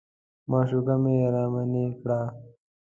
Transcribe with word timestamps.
معشوقه 0.49 0.95
مې 1.03 1.15
رامنې 1.33 1.85
کړه. 2.01 2.19